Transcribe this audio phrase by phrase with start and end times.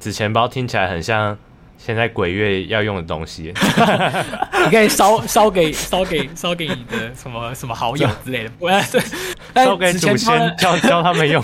[0.00, 1.36] 纸钱包听起来很像
[1.76, 3.52] 现在鬼月要用的东西，
[4.64, 9.00] 你可以烧烧给烧给烧给你的什么什么好友之类的，不要对，
[9.64, 11.42] 烧给祖先教教他们用，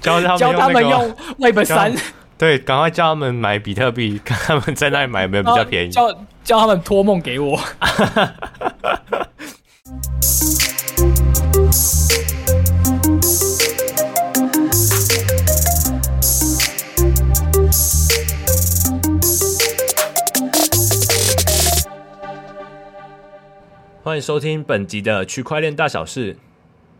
[0.00, 1.94] 教他们教他们用 Web 三，
[2.36, 6.12] 对，赶快叫他们买比特币，看他们在那里买有没有比较便宜，叫
[6.44, 7.58] 叫他们托梦给我。
[24.04, 26.36] 欢迎收听本集的区块链大小事，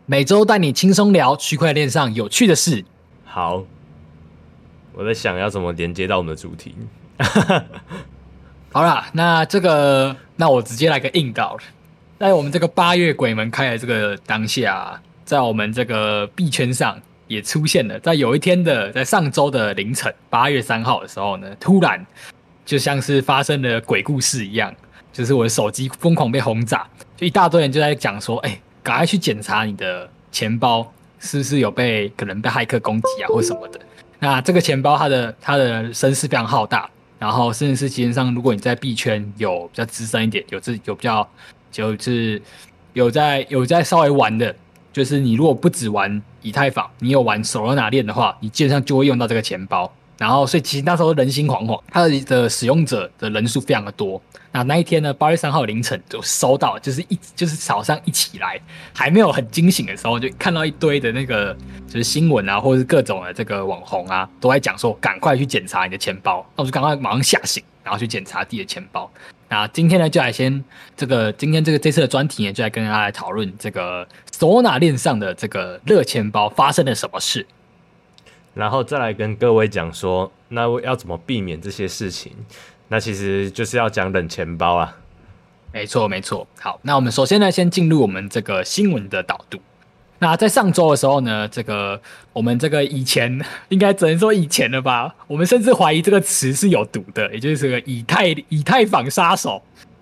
[0.05, 2.85] 每周带你轻松聊区块链上有趣的事。
[3.25, 3.65] 好，
[4.93, 6.73] 我在想要怎么连接到我们的主题。
[8.71, 11.57] 好啦，那这个，那我直接来个硬道。
[12.17, 22.05] 在我们这个八月鬼门开的这个当下，在我们这个币圈上也出现了，在有一天的，在上周的凌晨八月三号的时候呢，突然
[22.63, 24.73] 就像是发生了鬼故事一样。
[25.13, 33.79] 就是我的手机疯狂被轰炸，就一大堆人就在讲说，哎、赶快去检查你的钱包是不是有被可能被骇客攻击啊，或什么的。
[34.19, 41.29] 那这个钱包它的它的声势非常浩大，然后甚至是基本上，如果你在币圈有比较资深一点，有这有比较
[41.71, 42.41] 就是
[42.93, 44.55] 有在有在稍微玩的，
[44.91, 49.93] 就是你如果不只玩以太坊，你有玩 Solana 链的话，你基本上就会用到这个钱包。
[50.17, 54.21] 然后，所以其实那时候人心惶惶，它的使用者的人数非常的多。
[54.51, 58.61] 那那一天呢，八月三号凌晨就收到，就是一就是早上一起来
[58.93, 66.45] 还没有很惊醒的时候，就看到一堆的那个就是新闻啊，或者是各种的这个网红啊，都在讲说赶快去检查你的钱包。
[66.55, 69.11] 那我就赶快马上吓醒，然后去检查自己的钱包。
[69.49, 70.63] 那今天呢，就来先
[70.95, 77.45] 这个今天这个这次的专题呢，就来跟大家来讨论这个 Solana 链上的这个热钱包发生了什么事。
[78.53, 82.31] 然后再来跟各位讲说，那要怎么避免这些事情？
[82.87, 84.95] 那其实就是要讲冷钱包啊。
[85.71, 86.45] 没错，没错。
[86.59, 89.57] 好，那我们首先呢，先进入我们这个新闻的导读。
[90.19, 91.99] 那在上周的时候呢，这个
[92.31, 95.13] 我们这个以前应该只能说以前了吧？
[95.25, 99.61] 我们甚至怀疑这个词是有毒的，也就是这个以太以太坊杀手。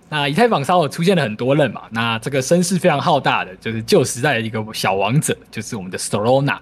[0.09, 1.83] 那以太坊杀手出现了很多任嘛？
[1.91, 6.59] 那这个声势非常浩大的，就是旧时代的一个小王者，就是我们的 Solana。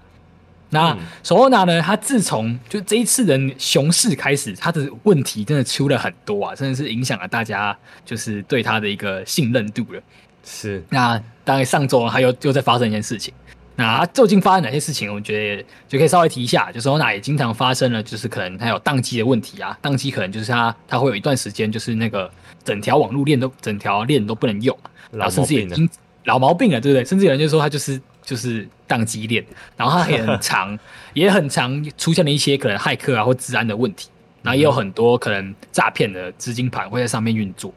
[0.72, 1.82] 那 Solana 呢？
[1.82, 7.76] 它自从就这一次的熊市开始，它的问题真的出了很多啊，真的是影响了大家，
[8.06, 10.02] 就是对它的一个信任度了。
[10.46, 10.84] 是。
[10.90, 13.34] 那大概上周还有又在发生一件事情。
[13.76, 15.12] 那它究竟发生哪些事情？
[15.12, 22.30] 我觉得就可以稍微提一下，就是 Solana 也经常发生了，就是可能它有宕机的问题啊，宕机可能就是它它会有一段时间，就是那个
[22.64, 24.78] 整条网络链都整条链都不能用，
[25.12, 25.90] 然后甚至已经
[26.26, 27.04] 老毛病了，对不对？
[27.04, 28.00] 甚至有人就说它就是。
[28.30, 29.44] 就是宕机链，
[29.76, 30.78] 然后它也很长，
[31.16, 34.08] 也很长，出现了一些可能骇客啊或治安的问题，
[34.44, 37.74] 然后也有很多可能诈骗的资金盘会在上面运作，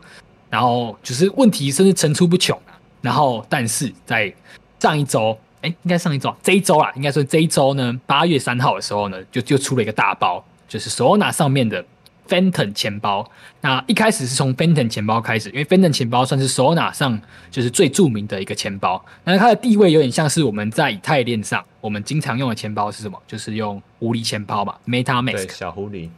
[0.51, 2.77] 然后就是问题甚至层出不穷啊。
[3.01, 4.31] 然后，但是在
[4.79, 11.83] 上一周，哎，应该上一周，这一周啊，应该说这一周呢，八月三号的时候呢，就就出了一个大包，就是 Solana 上面的。
[12.33, 17.21] Phantom 钱包，那一开始是从 Fenton 钱包开始，因为 Fenton 钱包算是 Solana 上
[17.51, 19.05] 就是最著名的一个钱包。
[19.25, 23.21] 那它的地位有点像是我们在以太链上我们经常用的钱包是什么？
[23.27, 25.33] 就是用狐狸钱包嘛，MetaMask。
[25.33, 26.09] 对，小狐狸。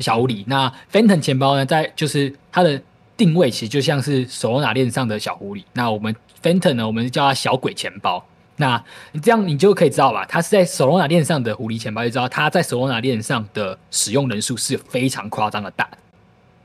[0.00, 0.42] 小狐狸。
[0.48, 2.82] 那 Fenton 钱包呢，在就是它的
[3.16, 5.62] 定位其实就像是 Solana 链上的小狐狸。
[5.74, 8.26] 那我们 Fenton 呢，我们叫它小鬼钱包。
[8.56, 15.88] 那你这样你就可以知道吧，它是在 Solana 链上的狐狸钱包，就知道它在 Solana 链上的使用人数是非常夸张的大。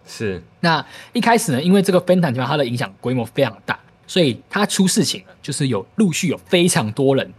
[0.06, 0.42] 是。
[0.62, 7.34] 那一开始呢，因为这个 Phantom 钱包它的影响规模非常大，所以它出事情了，就是有陆续有非常多人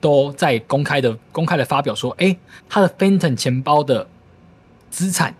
[0.00, 2.38] 都在公开的公开的发表说，哎、欸，
[2.68, 4.06] 他的 Phantom 钱包的
[4.90, 5.34] 资产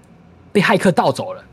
[0.53, 1.45] 被骇客盗走了，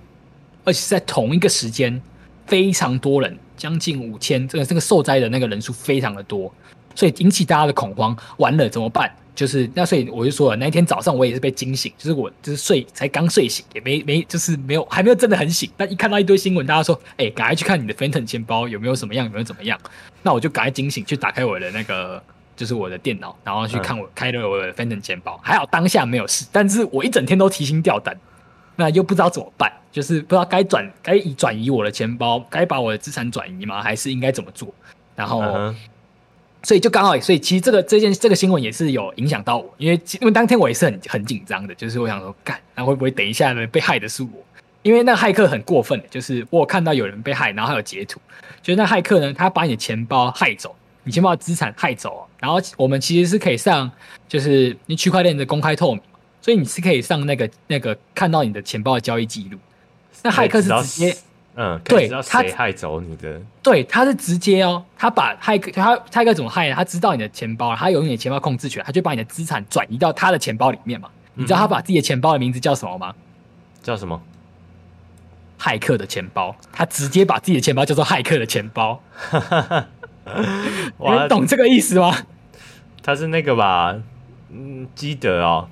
[0.64, 2.00] 而且是在同一个时间，
[2.46, 6.54] 非常多人，将近五千，这个这个受灾的那个人数非常的多。
[7.00, 9.10] 所以引起大家的恐慌，完了怎么办？
[9.34, 19.80] 就是那所以我就说了，那一天早上我也是被惊醒，就是我就是睡才刚睡醒，也没没就是没有还没有真的很醒，但一看到一堆新闻，大家说，哎、欸，赶快去看你的 Phantom 钱包有没有什么样，有没有怎么样？
[20.24, 22.22] 那我就赶快惊醒，去打开我的那个
[22.58, 28.14] 就是我的电脑，然后去看我开了我的 Phantom 钱包，还好当下没有事，但是我一整天都提心吊胆，
[28.76, 33.82] 那又不知道怎么办，就是不知道该转该以转移我的钱包，该把我的资产转移吗？
[33.82, 34.68] 还是应该怎么做？
[35.16, 35.74] 然后。
[36.64, 44.30] 所以就刚好，所以其实这个这件这个新闻也是有影响到我，因为因为当天我也是很很紧张的，就是我想说，干，那会不会等一下呢被害的是我？
[44.82, 48.20] 因为那骇客很过分，就是我有看到有人被害，然后还有截图，
[48.62, 50.74] 就是那骇客呢，他把你的钱包害走，
[51.04, 53.92] 你钱包资产害走，然后我们其实是可以上，
[54.28, 56.02] 就是你区块链的公开透明，
[56.42, 59.58] 所以你是可以上那个那个看到你的钱包的交易记录。
[60.24, 61.16] 那骇客是直接，
[61.56, 66.76] 嗯，对，他害走你的，对，他是直接哦，他把骇客他骇客怎么害呢？
[66.76, 71.10] 他知道你的钱包，他有你的钱包控制权，他就把你的资产转移到他的钱包里面嘛。
[71.34, 73.14] 你知道他把自己的钱包的名字叫什么吗？
[73.84, 74.22] 叫什么？
[75.60, 79.02] 骇客的钱包，他直接把自己的钱包叫做骇客的钱包。
[80.26, 82.16] 你懂这个意思吗？
[83.04, 83.96] 他是那个吧？
[84.52, 85.68] 嗯，基德哦，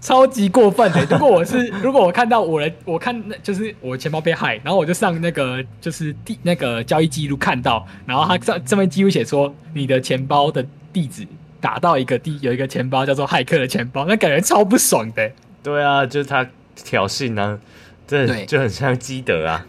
[0.00, 1.04] 超级过分的。
[1.10, 11.26] 如果我是， 如果我看到我的，我看那就是我钱包被害，然后我就上那个就是地那个交易记录看到，然后他上上面记录写说你的钱包的地址
[11.60, 15.30] 打到一个地有一个钱包叫做骇客的钱包，那感觉超不爽的。
[15.62, 17.58] 对啊，就是他挑衅啊，
[18.06, 19.66] 这就很像基德啊，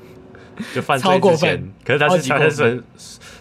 [0.74, 2.84] 就犯罪之前，可是他是他是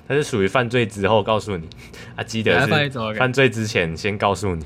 [0.09, 1.69] 他是属于犯罪之后告诉你。
[2.17, 2.67] 啊，基德是
[3.17, 4.65] 犯罪之前先告诉你，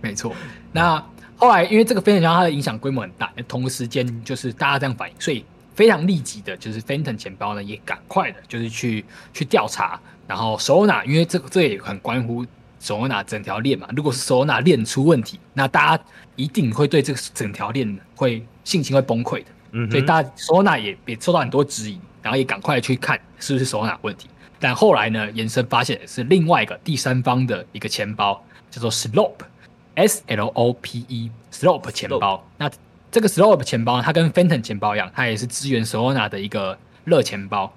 [0.00, 0.34] 没错。
[0.72, 1.04] 那
[1.36, 10.00] 后来因为这个钱包它的影响规模很大，同时间就是大家这样反应，所以非常立即的，就是 Phantom 钱包呢也赶快的，就是去去调查。
[10.26, 12.46] 然后 Solana 因为这个这也很关乎
[12.80, 13.88] Solana 整条链嘛。
[13.94, 16.04] 如果是 Solana 链出问题，那大家
[16.36, 19.46] 一定会对这个整条链会信心会崩溃的。
[19.72, 24.28] 嗯，所以大家 Solana 也也受到很多质疑，然后也赶快去看是不是 Solana 问题。
[24.60, 28.88] 但后来呢，延伸发现是另外一个第三方的一个钱包，叫做
[29.94, 32.18] Slope，S L O P E，Slope 钱包。
[32.18, 32.40] Slope.
[32.58, 32.70] 那
[33.10, 37.72] 这个 Slope 钱包，它跟 Phantom 钱包一样，它也是支援 Solana 的一个热钱包。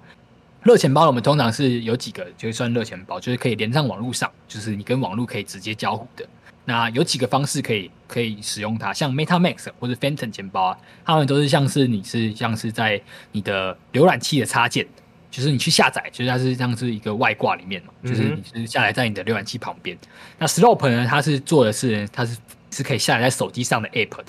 [0.62, 6.26] 热钱包我们通常是有几个，就算热钱包，就是可以连上网络上，就是你跟网络可以直接交互的。
[6.64, 14.84] 那有几个方式可以可以使用它，像 MetaMask 或者 Phantom 钱包啊，它们都是像是你是像是在你的浏览器的插件。
[15.36, 19.94] 就是你去下载，其实它是像是一个外挂里面嘛，就是你是下载在你的浏览器旁边。
[19.94, 22.38] 嗯、那 Slope 呢，它是做的是它是
[22.70, 24.24] 是可以下载在手机上的 App 的。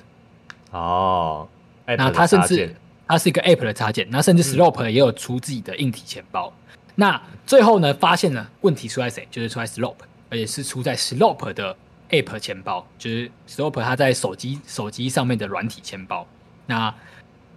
[0.71, 1.47] 哦，
[1.85, 2.75] 那它甚至
[3.07, 6.53] 它是一个 App 的插件，那甚至 Slope 也有出自己的硬体钱包。
[6.75, 9.25] 嗯、那最后呢，发现了问题出在谁？
[9.31, 9.95] 就是出在 Slope，
[10.29, 11.73] 而且是出在 Slope 的
[12.09, 16.27] App 钱包，就是 Slope 它在手机手机上面的软体钱包。
[16.65, 16.93] 那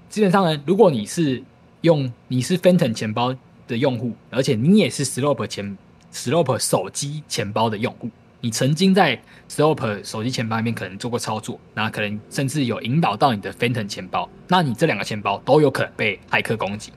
[0.08, 1.42] 基本上呢，如果你是
[1.82, 3.34] 用你是 Phantom 钱包
[3.66, 5.78] 的用户，而且你也是 Slope 钱
[6.12, 8.10] Slope 手机钱包的用户，
[8.40, 16.92] 你曾经在 Slope 手机钱包里面可能做过操作，那可能甚至有引导到你的 Phantom 钱包，那你这两个钱包都有可能被骇客攻击。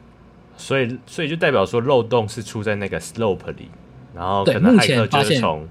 [0.57, 3.69] 所以，所以就代表说漏洞是出在那个 Slope 里，
[4.13, 5.67] 然后可能骇客就是从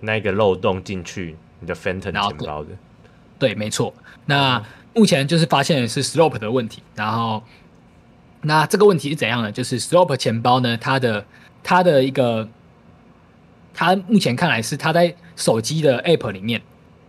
[0.00, 2.70] 那个漏洞进去你的 Phantom 钱包的。
[3.38, 3.94] 对，没错。
[4.26, 4.62] 那
[4.94, 7.42] 目前就是发现的是 Slope 的问题，然后。
[8.44, 9.52] 那这个问题是怎样呢？
[9.52, 11.24] 就是 Slope 钱包呢，它的
[11.62, 12.48] 它的一个，
[13.72, 16.60] 它目前看来是它在手机的 App 里面，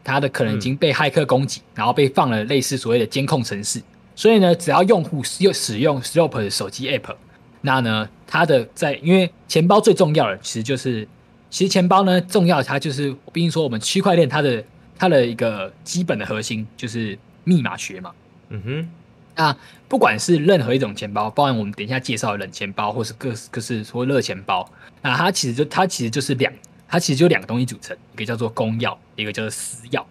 [0.04, 3.82] 它的可能已经被骇客攻击，嗯、然后被放了类似所谓的监控程式。
[4.16, 7.16] 所以呢，只要用户又使用 Slope 的手机 App，
[7.62, 11.08] 那呢，它的在因为钱包最重要的其实就是，
[11.50, 14.64] 其实钱包呢重要它就是，毕竟说我们区块链它的
[14.96, 18.12] 它的一个基本的核心就是密码学嘛。
[18.50, 18.90] 嗯哼。
[19.36, 19.56] 那
[19.88, 24.70] 不管是任何一种钱包，包含我们等一下介绍的冷钱包，或是各各式说热钱包，
[25.02, 26.52] 那它其实就它其实就是两，
[26.88, 30.04] 它其实就两个东西组成，一个叫做公钥，一个叫做私钥。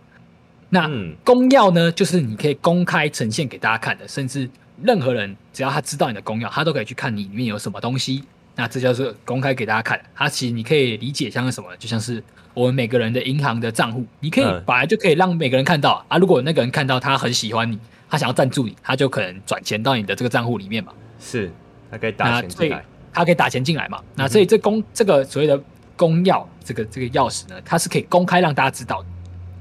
[0.71, 0.89] 那
[1.25, 4.49] 公钥呢，就是你可以公开呈现给大家看的，甚至
[4.83, 8.25] 任何人只要他知道你的公钥，他都可以去看你里面有什么东西。
[8.55, 10.01] 那这叫做公开给大家看。
[10.15, 12.23] 它其实你可以理解像是什么，就像是
[12.55, 16.19] 我们每个人的银行的账户，你可以本来就可以让每个人看到啊。
[16.19, 17.79] 如果那个人看到他很喜欢你。
[18.13, 20.93] 他想要赞助你，他就可能转钱到你的这个账户里面嘛。
[21.19, 21.51] 是，
[21.91, 22.85] 他可以打钱进来。
[23.11, 24.03] 他可以打钱进来嘛？
[24.15, 25.59] 那所以这公、嗯、这个所谓的
[25.97, 29.09] 公钥，这个这个钥匙呢，它是可以公开让大家知道的。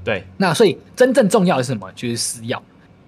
[0.04, 0.22] 对。
[0.36, 1.90] 那所以真正重要的是什么？
[1.92, 2.60] 就是私钥。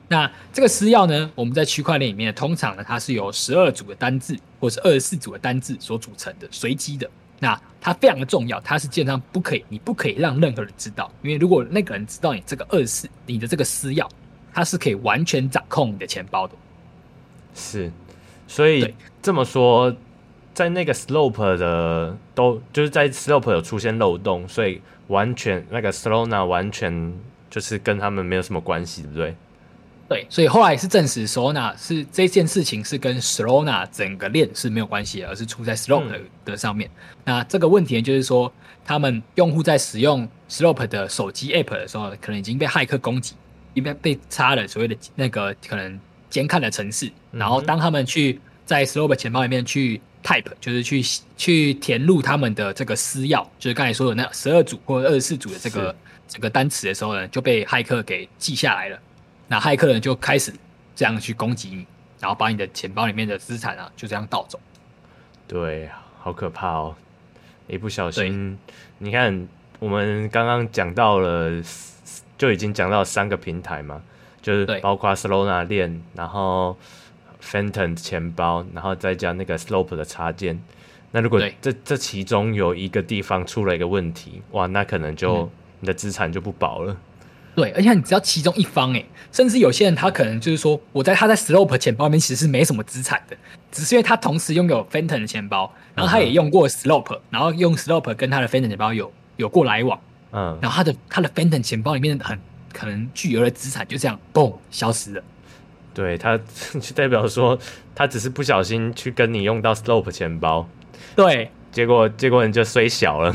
[0.09, 7.07] 那这个私钥呢，我们在区块链里面通常呢，它是由十二组的单字或是二十四组的单字所组成的，随机的。
[7.39, 14.09] 那它非常的重要，它是基本上不可以，你不可以让任何人知道，因为如果那个人知道你这个二十四，你的这个私钥。
[14.57, 16.55] 它是可以完全掌控你的钱包的，
[17.57, 17.91] 是，
[18.47, 19.93] 所以这么说，
[20.55, 27.13] 在那个 Slope 的都就是在 Slope 有出现漏洞，所以完全那个 Solana 完全
[27.51, 29.35] 就是跟他们没有什么关系，对不对？
[30.09, 36.89] 对，所以后来也是证实 Solana 是这件事情是跟 Solana 整个链是没有关系的，而是出在 Slope 的上面。
[36.89, 38.53] 嗯、那这个问题呢，就是说
[38.85, 43.35] 他们用户在使用 Slope 的手机 App 的时候，可能已经被骇客攻击。
[43.75, 45.99] 因为被插了所谓的那个可能
[46.31, 51.05] 监看的程式，然后当他们去在 Slope 钱包里面去 type，就是去
[51.37, 55.97] 去填入他们的这个私钥，就是刚才说的那十二组或者二十四组的这个
[56.29, 58.99] 这个单词的时候呢，就被骇客给记下来了。
[59.49, 60.53] 那骇客人就开始
[60.95, 61.87] 这样去攻击你，
[62.21, 64.59] 然后把你的钱包里面的资产啊就这样盗走。
[65.47, 66.97] 对，好可怕哦！
[67.67, 68.59] 一不小心，
[68.99, 69.47] 你看
[69.79, 71.63] 我们刚刚讲到了，
[72.39, 74.03] 就已经讲到三个平台嘛，
[74.41, 76.77] 就是包括 Solana 链，然后
[77.43, 80.63] Phantom 钱包，然后再加那个 Slope 的插件。
[81.11, 86.97] 那如果这这其中有一个地方出了一个问题，哇，那可能就、嗯、你的资产就不保了。
[87.55, 93.37] 对，而且你只要其中一方，哎，甚至有些人他可能就是说，我在他在 Slope 钱包里面其实是没什么资产的，
[93.71, 100.01] 只是因为他同时拥有 Fenton 的钱包，然后他也用过 Slope，、嗯、然后用 Slope 跟他的 Fenton 钱包有有过来往，
[100.33, 102.39] 嗯，然后他的他的 Fenton 钱包里面很
[102.73, 105.23] 可能巨额的资产就这样嘣消失了。
[105.93, 106.37] 对，他
[106.81, 107.57] 就代表说
[107.95, 110.69] 他只是不小心去跟你用到 Slope 钱包。
[111.15, 113.33] 对，结果结果你就衰小了，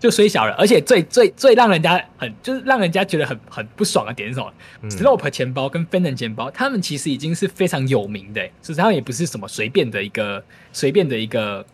[0.00, 4.52] 就虽小了，而且最最最让人家很就是让人家觉得很很不爽的点是什么？
[4.82, 10.42] 嗯，Slope 钱包跟 Phantom 钱包，他们其实已经是非常有名的，实际上也不是什么随便的一个
[10.72, 11.64] 随便的一个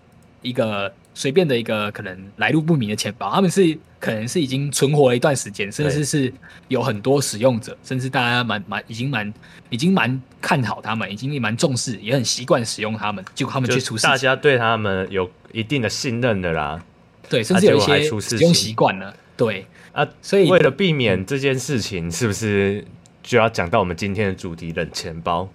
[0.42, 6.32] 一个随便的一个可能来路不明的钱包，他们是可能是已经存活了一段时间，甚至是
[6.68, 9.32] 有很多使用者，甚至大家蛮蛮已经蛮
[9.70, 16.82] 已经蛮看好他们，已经蛮重视，也很习惯使用他们，结果他们去出事，大家对他们有一定的信任的啦，
[17.28, 22.84] 对，甚至有一些使用习惯了，对啊，所以为了避免这件事情，是不是
[23.22, 25.48] 就要讲到我们今天的主题——冷钱包？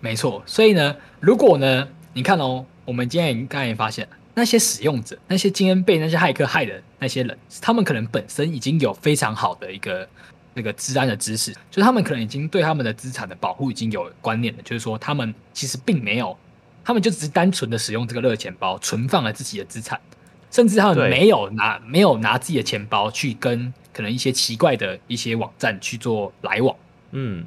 [0.00, 4.08] 没错，所以呢，如果呢，你看哦，我们今天刚才也发现。
[4.34, 10.08] 那些使用者，那些今天被那些骇客害的那些人，他们可能本身已经有非常好的一个
[10.54, 16.34] 那个治安的知识，就是他们可能已经对他们的资产的保护已经有观念了，就是说他们其实并没有，
[16.82, 20.00] 他们就只是单纯的使用这个热钱包存放了自己的资产，
[20.52, 26.76] 甚至他们没有拿没有拿自己的钱包去跟可能一些奇怪的一些网站去做来往，
[27.10, 27.44] 嗯，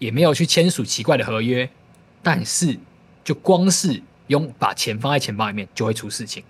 [0.00, 1.70] 也没有去签署奇怪的合约，
[2.24, 2.76] 但是
[3.22, 4.02] 就光是。
[4.28, 6.42] 用把钱放在钱包里面就会出事情。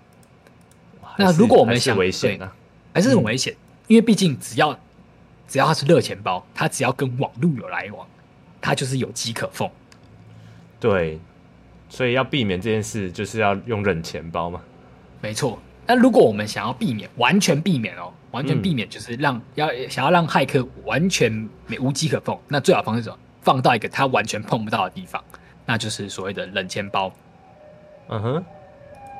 [1.17, 2.55] 那如果我们想，危险啊，
[2.93, 4.79] 还是很危险，嗯，因为毕竟只要
[5.49, 8.07] 只要它是热钱包，它只要跟网络有来往，
[8.61, 9.69] 它就是有机可缝。
[10.79, 11.19] 对，
[11.89, 14.61] 所以要避免这件事，就是要用冷钱包嘛。
[15.19, 15.59] 没错。
[15.85, 21.31] 那如果我们想要避免，完全避免哦，完全避免，就是让、嗯、要想要让骇客完全
[21.67, 23.17] 没无机可缝，那最好方式是什么？
[23.41, 25.21] 放到一个他完全碰不到的地方，
[25.65, 27.11] 那就是所谓的冷钱包。
[28.07, 28.43] 嗯哼，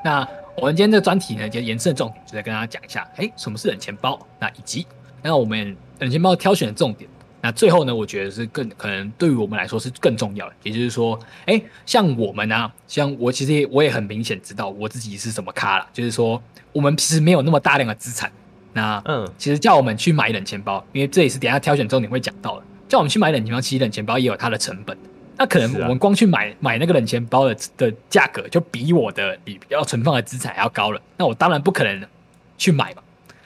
[0.02, 4.18] 那我们今天这个专题呢，就延伸的重点，就在跟大家讲一下，哎，什么是冷钱包？
[4.38, 4.86] 那以及
[5.22, 7.08] 那我们冷钱包挑选的重点。
[7.44, 18.32] 那最后呢，我觉得是更可能对于我们来说是更重要的，也就是说，哎，像我们啊，像我其实也我也很明显知道我自己是什么咖了，就是说我们其实没有那么大量的资产。
[18.72, 24.96] 那嗯，其实叫我们去买冷钱包，因为这也是等一下挑选重点会讲到的，叫我们去买冷钱包，其实冷钱包也有它的成本。
[25.36, 31.00] 那可能我们光去买、啊、买那个冷钱包的的价格，就比我的比要存放的资产还要高了。
[31.18, 32.02] 那我当然不可能
[32.56, 33.02] 去买嘛。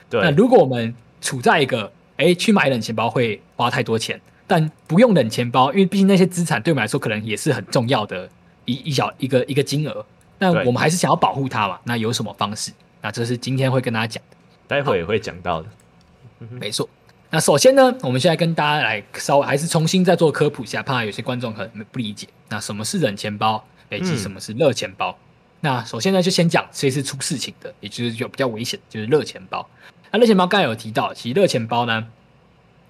[0.09, 0.21] 对。
[0.21, 8.29] 那如果我们处在一个哎、欸、去买冷钱包会花太多钱，但不用冷钱包，因为毕竟那些资产对我们来说可能也是很重要的
[8.65, 10.05] 一一小一个一个金额。
[10.37, 11.79] 那我们还是想要保护它嘛？
[11.85, 12.73] 那有什么方式？
[13.01, 15.69] 那这是今天会跟大家讲的，待会也会讲到的。
[16.59, 16.87] 没错。
[17.29, 22.27] 那首先呢，我们现在跟大家来稍微还是重新再做科普一下，怕有些观众可能不理解。
[22.49, 25.11] 那什么是冷钱包，以及什么是热钱包？
[25.11, 25.23] 嗯、
[25.61, 29.65] 那首先呢，就先讲谁是出事情的，也就是有比较危险，就是热钱包。
[30.11, 32.07] 那热钱包刚才有提到，其实热钱包呢，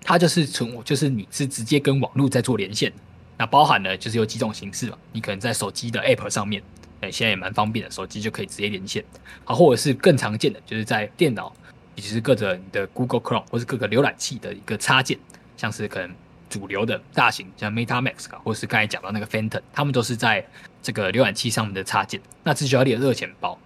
[0.04, 2.92] 它就是从就是你是直接跟网络在做连线。
[3.38, 6.62] 那包含了就是有几种形式嘛，你可能在手机的 App 上面，
[7.02, 9.04] 哎，现在也蛮方便的，手机就可以直接连线。
[9.44, 11.54] 好，或者是更常见的，就是在电脑。
[11.96, 15.20] 以及是各种的 Google Chrome 或是各个浏览器的一个插件，
[15.58, 16.10] 像是可能
[16.50, 20.46] 主流的大型像 MetaMask 或是刚才讲到那个 Phantom，他们都是在
[20.82, 22.22] 这个浏览器上面的插件。
[22.42, 23.60] 那这就叫热钱包。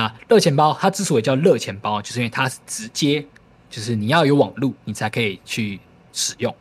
[0.00, 3.24] 那热钱包它之所以叫热钱包，就是因为它是直接，
[3.68, 5.78] 就是你要有网络，你才可以去
[6.12, 6.54] 使用。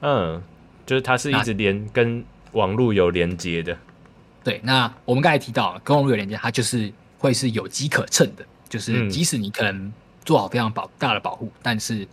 [0.00, 0.42] 嗯，
[0.84, 3.76] 就是它是一直连跟网络有连接的。
[4.44, 9.92] 对，那我们刚才提到跟网络有连接，它就是会是有机可乘的，就是即使你可能。
[10.26, 12.04] 做好非常保大的保护，但是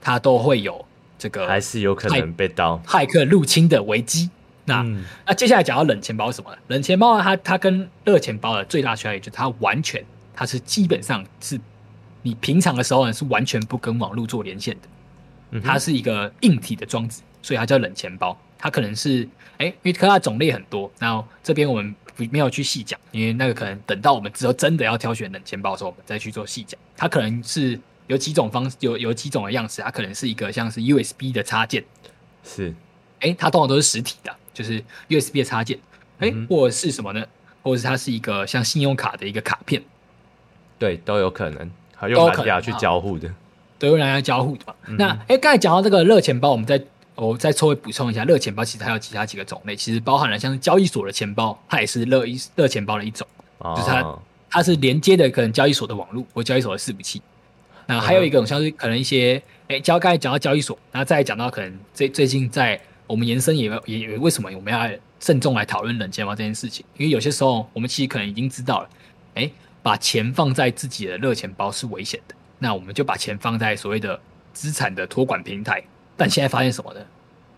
[0.00, 0.82] 它都会有
[1.18, 4.30] 这个还是有可能被盗骇客入侵的危机。
[4.64, 6.58] 那、嗯、那接下来讲到冷钱包是什么呢？
[6.68, 10.04] 冷钱包它它跟热钱包的最大区别就是它完全
[10.34, 11.60] 它是基本上是
[12.22, 18.38] 你平常的时候呢是完全不跟网络做连线的，它是一个硬体的装置，所以它叫冷钱包。
[18.58, 19.28] 它可能是
[19.58, 21.94] 哎，因为它的种类很多，然后这边我们。
[22.30, 26.78] 没有去细讲，因为那个可能等到我们之后真的要挑选冷钱包的时候，我们再去做细讲。
[26.94, 31.82] 它可能是有几种方有有几种的样式，它可能是一个像是 USB 的插件，
[32.44, 32.68] 是，
[33.18, 35.78] 哎、欸，它通常都是实体的，就是 USB 的插件，
[36.18, 37.24] 哎、或者是什么呢？
[37.62, 39.80] 或者是它是一个像信用卡的一个卡片，
[40.80, 43.32] 对，都有可能，还用蓝牙去交互的，
[43.78, 44.74] 都用蓝牙交互的嘛。
[44.86, 46.82] 嗯、那哎，刚、欸、才讲到这个热钱包，我们再
[47.14, 53.24] 我再稍微补充一下，热钱包其实还有其他几个种类，其实包含了像是交易所的钱包，它也是热一热钱包的一种，
[53.58, 54.18] 哦、就是它
[54.50, 57.22] 它是连接的可能交易所的网络或交易所的伺服器。
[57.86, 64.90] 那还有一个像是可能一些哎，交刚才讲到交易所，然后再讲到可能最最近在我们延伸也也也为什么我们要
[65.20, 66.84] 慎重来讨论冷钱包这件事情？
[66.96, 68.88] 因为有些时候我们其实可能已经知道了，
[69.34, 69.50] 哎，
[69.82, 72.34] 把钱放在自己的热钱包是危险的。
[72.58, 74.18] 那我们就把钱放在所谓的
[74.52, 75.82] 资产的托管平台。
[76.16, 77.00] 但现在发现什么呢？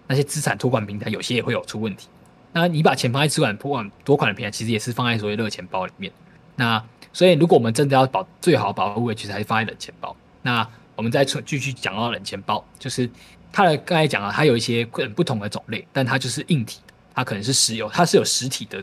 [0.06, 2.08] 那些资产托管平台有些也会有出问题。
[2.52, 6.12] 那你把钱放在资产托管托管的平台，其实也是放在所谓热钱包里面。
[6.56, 6.82] 那
[7.12, 10.14] 所以如果我们真的要保最好保护位，其实还是放在冷钱包。
[10.42, 13.10] 那我们再继续讲到冷钱包，就是
[13.54, 14.84] 它的刚才讲了，它有一些
[15.14, 16.80] 不同的种类，但它就是硬体。
[17.14, 18.82] 它可能是石油，它是有实体的，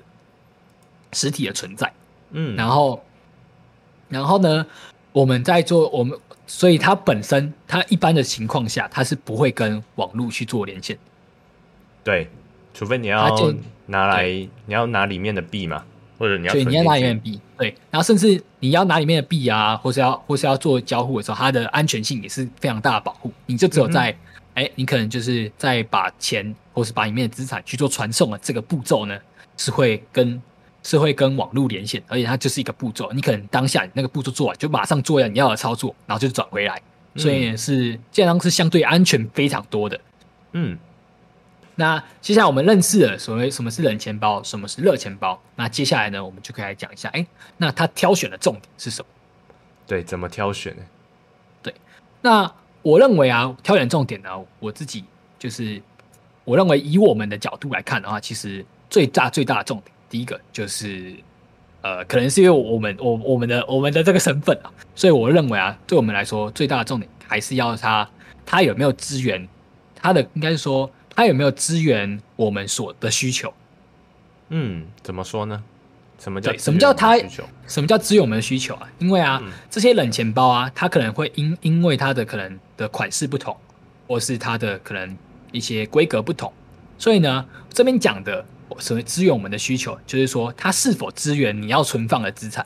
[1.11, 1.91] 实体的存在，
[2.29, 3.03] 嗯，然后，
[4.07, 4.65] 然后呢，
[5.11, 10.97] 我们在做我们，所以它本身，它一般的情况下，它是不会跟网络去做连线，
[12.05, 12.29] 对，
[12.73, 13.37] 除非你要
[13.87, 15.83] 拿来，你要拿里面的币嘛，
[16.17, 24.09] 或者你要，对，你要拿里面的币，对，然后甚至你要拿里面的币啊，或是要或是要做交互的时候，它的安全性也是非常大的保护，你就只有在。
[24.09, 24.17] 嗯
[24.53, 29.17] 哎，你可能就是在把钱或是把里面的资产去做传送的这个步骤呢，
[29.55, 30.41] 是会跟
[30.83, 33.09] 是会跟网络连线，而且它就是一个步骤。
[33.13, 36.81] 你可能当下你那个步骤做完，就马上做你要的操作，然后就转回来，
[37.15, 39.99] 所以是这样是相对安全非常多的。
[40.51, 40.77] 嗯，
[41.75, 45.41] 那接下来我们认识了所谓什么是冷钱包，什么是热钱包。
[45.55, 49.07] 那接下来呢，我们就可以来讲一下，哎，那它挑选的重点是什么？
[49.87, 50.83] 对，怎么挑选呢？
[51.63, 51.73] 对，
[52.21, 52.53] 那。
[52.81, 55.03] 我认为啊，挑选重点呢，我自己
[55.37, 55.81] 就是，
[56.43, 61.15] 我认为以我们的角度来看的话，其实最大最大的重点，第一个就是，
[61.81, 68.09] 呃，可能是因为我们我我们的我们的这个身份啊，所以我认为啊，对我们来说最大的重点还是要他
[68.45, 69.47] 他有没有资源，
[69.95, 73.53] 他的应该是说他有没有资源我们所的需求。
[74.49, 75.63] 嗯，怎么说呢？
[76.19, 77.17] 什么叫什么叫它？
[77.65, 78.87] 什么叫支援我们的需求啊？
[78.99, 83.55] 因为啊，嗯、这些冷钱包啊，它可能会因因为它的可能的款式不同，
[84.07, 85.17] 或是它的可能
[85.51, 86.51] 一些规格不同，
[86.97, 88.43] 所以呢，这边讲的
[88.79, 92.65] 所谓支援我们的需求，就是说它是否支援你要存放的资产。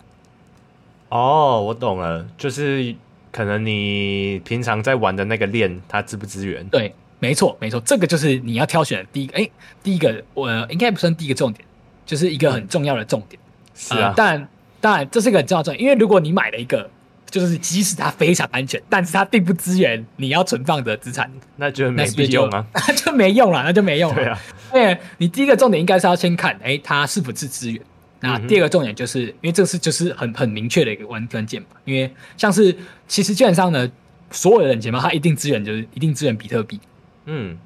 [1.10, 2.96] 哦，我懂了，就是
[3.32, 6.68] 可能你平常在玩的那个链，它支不支援？
[6.70, 9.38] 对，没错，没错，这个就是你要挑选的第一个。
[9.38, 9.50] 哎，
[9.84, 11.64] 第一个我应该不算第一个重点，
[12.06, 13.40] 就是一个很重要的重点。
[13.42, 13.44] 嗯
[13.78, 14.48] 是啊，当然、呃，
[14.80, 16.90] 当然，这是一个很重要的，因为如果你买了一个，
[17.30, 24.16] 就是即使它非常安全，但是它并不支援你要存放的资产，那就没必用啊，那 就没用了，那就没用了。
[24.16, 24.40] 对啊，
[24.74, 27.82] 因为你第一个重点应该是要先看，哎、欸，它是不是支援。
[28.22, 31.68] 那第二个重点就是，因为这是就是很很明确的一个关关键嘛。
[31.84, 32.76] 因为像是
[33.08, 33.92] 其实基本上呢，
[34.32, 36.80] 所有的冷钱包它一定支援就是一定支援比特币。
[37.26, 37.58] 嗯，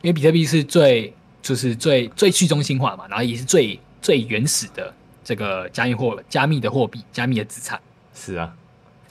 [0.00, 1.12] 因为比特币是最
[1.42, 4.92] 就是最最去中心化嘛，然后也是最最原始的。
[5.24, 7.80] 这个加密货、加密的货币、加密的资产
[8.12, 8.52] 是啊，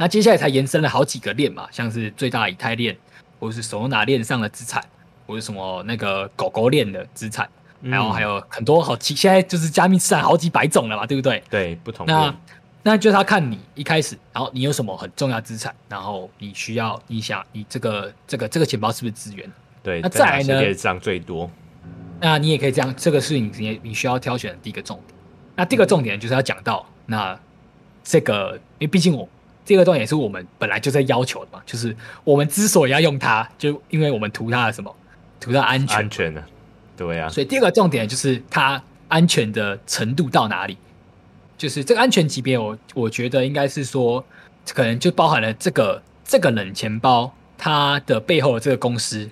[0.01, 2.97] 那接下来才延伸了好几个链嘛，像是最大以太链，
[3.39, 4.83] 或者是 Solana 链上的资产，
[5.27, 7.47] 或者什么那个狗狗链的资产，
[7.83, 11.43] 然后还有很多好几，现在就是加密资产好几百种了嘛，对不对？
[11.51, 12.07] 对，不同。
[12.07, 12.35] 那
[12.81, 19.47] 那就是他看你一开始，然后你有什么很重要资产，然后你需要你想你这个这个这个钱包是不是资源？
[19.83, 20.59] 对，那再来呢？
[20.61, 21.47] 链上最多，
[22.19, 25.15] 那你也可以这样，这个是你你需要挑选的第一个重点。
[25.55, 27.39] 那第二个重点就是要讲到，那
[28.03, 29.29] 这个，因为毕竟我
[29.71, 34.95] 这个重点也是我们本来就在要求的嘛，就是我们之所以要用它，就因为我们图它的什么，
[35.39, 36.43] 图它安全，安全的，
[36.97, 37.29] 对啊。
[37.29, 40.77] 所以第二个重点就是它安全的程度到哪里，
[41.57, 44.23] 就是这个安全级别，我我觉得应该是说，
[44.73, 49.29] 可能就包含了这个这个冷钱包它的背后的这个公司，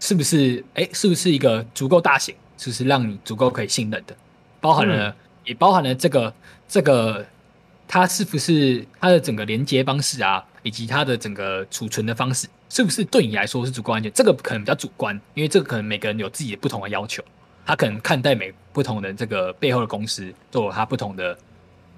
[0.00, 0.64] 是不是？
[0.74, 4.16] 哎，是不是一个足够大型，是不是让你足够可以信任的，
[4.60, 5.14] 包含了。
[5.44, 6.32] 也包含了这个
[6.68, 7.26] 这个，
[7.92, 14.10] 它是不是它的整个连接方式啊，以及它的整个储存的方式，是不是对你来说是足够安全？
[14.14, 17.22] 这个可能比较主观，因为这个可能每个人有自己的不同的要求，
[17.66, 21.36] 他可能看待每不同的这个背后的公司都有他不同的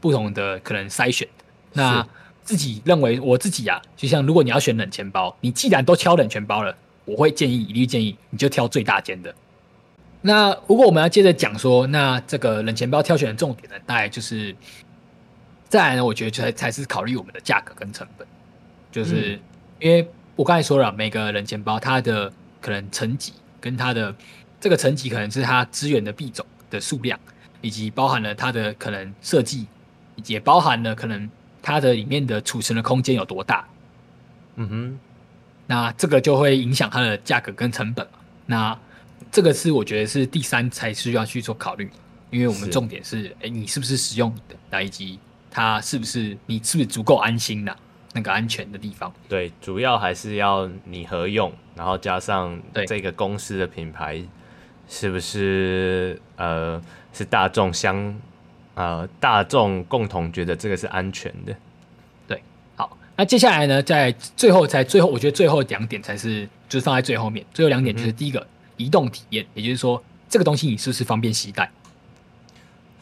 [0.01, 1.29] 不同的可能筛选。
[1.75, 2.05] 那
[2.43, 9.33] 自己认为，我自己啊，就像如果你要选冷钱包，你既然都挑冷钱包了，我会建议一律建议你就挑最大间的。
[10.23, 14.57] 那如果我们要接着讲说，那这个冷钱包挑选的重点呢，大概就是
[15.75, 18.25] 再来呢，我觉得才才是考虑我们的价格跟成本。
[18.93, 19.37] 就是
[19.81, 24.15] 因为我刚才说了，每个人钱包它的可能层级跟它的
[24.61, 27.19] 这个层级可能是它资源的币种的数量，
[27.61, 29.67] 以及包含了它的可能设计，
[30.27, 31.29] 也包含了可能
[31.61, 33.67] 它的里面的储存的空间有多大。
[34.55, 34.99] 嗯哼，
[35.67, 38.19] 那这个就会影响它的价格跟成本嘛。
[38.47, 38.79] 那
[39.33, 41.91] 这个是我觉得是第三才需要去做考虑，
[42.31, 45.19] 因为我们重点是，哎，你是不是使用的，那以及
[45.55, 47.75] 它是不是你是不是足够安心的
[48.13, 49.11] 那个安全的地方。
[49.27, 54.23] 对，主要还是要你合用，然后加上这个公司的品牌
[54.89, 58.15] 是不是呃是大众相
[58.75, 61.57] 呃大众共同觉得这个是安全的。
[62.27, 62.43] 对，
[62.77, 68.41] 好，那接下来呢，在最后才最后，我觉得最后两点才是就是放在最后面，最后两点就是第一个。
[68.41, 71.71] 嗯移动体验，也就是说，这个东西你是不是方便携带？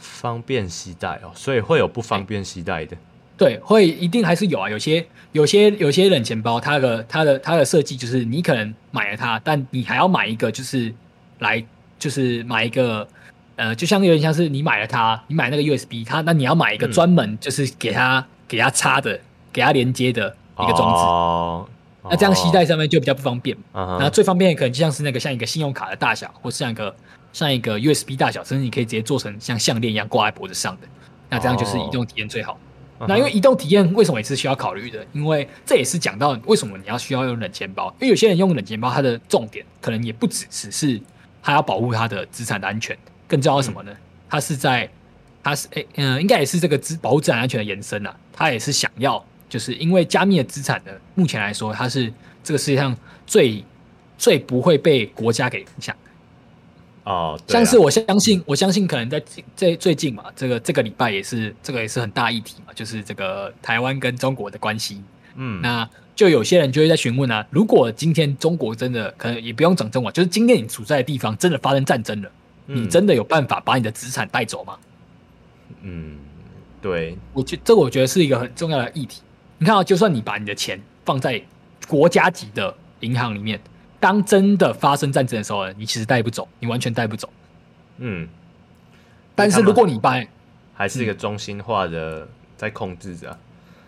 [0.03, 2.97] 方便携带哦，所以会有不方便携带的。
[3.38, 4.69] 对，会一定还是有啊。
[4.69, 10.93] 有些、有些、有些冷钱包，它的、它的、它的设计就是，你可能买了它，但你还要买一个，就是
[11.38, 11.65] 来，
[11.99, 13.09] 就是买一个，
[13.57, 19.19] 呃，就像有点像是你买了它，你买那个 USB，它那你要买一个专门就是给它、嗯、给它插的、
[19.53, 21.05] 给它连接的一个装置。
[21.05, 21.69] 哦
[22.11, 23.57] 那这样携带上面就比较不方便。
[23.73, 24.11] 那、uh huh.
[24.11, 26.93] 最方便的可能就像是那个像一个信用卡的大小，或是像一个
[27.33, 30.88] 像一个 USB 大小，甚至你可以直接做成像项链一样挂在脖子上的。
[31.29, 32.59] 那这样就是移动体验最好。
[33.01, 35.05] Uh 那因为移动体验为什么也是需要考虑的？
[35.12, 37.92] 因为这也是讲到为什么你要需要用冷钱包。
[38.01, 41.01] 因为有些人用冷钱包，它的重点可能也不只只是
[41.42, 43.92] 他要保护他的资产的安全，更重要是什么呢？
[44.29, 44.88] 他是在
[45.42, 48.14] 他是诶嗯、欸呃，应该也是这个资保护资产安全的延伸啊。
[48.33, 49.25] 他也是想要。
[49.49, 52.11] 就是因为加密的资产呢，目前来说，它是
[52.42, 53.62] 这个世界上最
[54.16, 55.95] 最不会被国家给影响。
[57.05, 59.21] 哦，像是我相信，我相信可能在
[59.57, 65.03] 最最近嘛，这个这个礼拜也是这个也是很大议题嘛，就是这个台湾跟中国的关系。
[65.35, 72.31] 嗯，那就有些人就会在询问啊，如果今天中国真的可能也不用讲中国，就是今天你处在的地方真的发生战争了，
[72.69, 74.77] 嗯、你真的有办法把你的资产带走吗？
[75.81, 76.19] 嗯，
[76.81, 79.23] 对，我觉这我觉得是一个很重要的议题。
[79.59, 81.43] 你看啊，就算你把你的钱放在
[81.88, 83.61] 国家级的银行里面，
[84.03, 87.31] 当真的发生战争的时候，你其实带不走，你完全带不走。
[87.99, 88.29] 嗯，
[89.37, 90.21] 但是如果你把
[90.75, 93.38] 还是一个中心化的在控制着，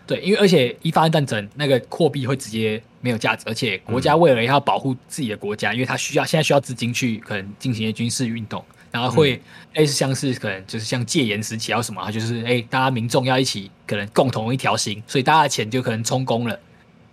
[0.07, 8.63] 对，因为而且一发生战争，那个货币会直接没有价值，而且国家为了要保护自己的国家，因为它需要现在需要资金去可能进行一些军事运动。
[8.91, 9.41] 然后会
[9.73, 16.57] 类似像是可能就是像戒严时期要什么，就是哎，大家民众要一起可能共同一条心，所以大家的钱就可能充公了。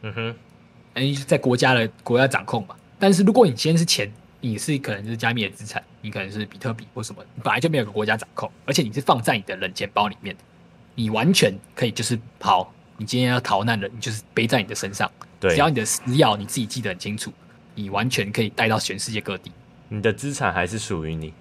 [0.03, 0.35] 嗯哼，
[0.95, 2.77] 哎，在国家的国家掌控嘛。
[3.03, 4.09] 但是如果你今天是钱，
[4.41, 10.37] 你是可能是加密的资产，你可能是比特币或什么，你本来就没有个国家掌控，而且你是放在你的冷钱包里面，
[10.95, 15.11] 你完全可以就是跑，你今天要逃难了，你就是背在你的身上。
[15.41, 17.33] 对，只要你的私钥你自己记得很清楚，
[17.75, 19.51] 你完全可以带到全世界各地。
[19.89, 21.35] 你的资产还是属于你的。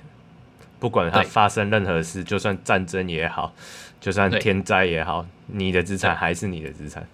[0.79, 3.53] 不管它发生任何事，就算战争也好，
[3.99, 7.07] 就算天灾也好，你的资产还是你的资产。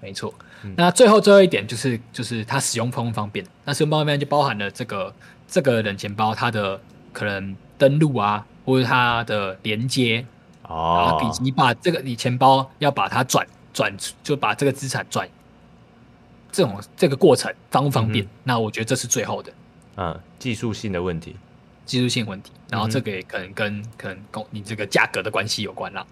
[0.00, 0.32] 没错。
[0.62, 3.44] 嗯、那最后最后一点就是，就是它使用方不方便？
[3.64, 5.14] 那使用方便就包含了这个
[5.46, 6.80] 这个冷钱包它的
[7.12, 10.24] 可能登录啊，或者它的连接
[10.62, 15.28] 哦，以及把这个你钱包要把它转转，就把这个资产转，
[16.50, 18.24] 这种这个过程方不方便？
[18.24, 19.52] 嗯、那我觉得这是最后的，
[19.96, 21.36] 嗯，技术性的问题。
[21.86, 26.06] 技术性问题，然后这个也可能跟、嗯、可能跟你这个价格的关系有关啦。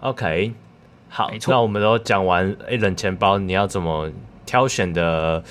[0.00, 0.54] OK，
[1.12, 1.52] 好，没错。
[1.52, 4.10] 那我们都讲完，哎，冷钱包你要怎么
[4.46, 5.44] 挑选的？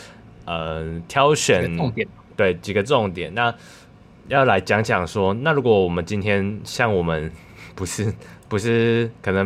[0.46, 3.32] 呃，挑选重点，对，几个重点。
[3.36, 3.54] 那
[4.28, 7.32] 要来讲讲说，那如果我们今天像我们
[7.76, 8.12] 不是
[8.50, 9.46] 不是可能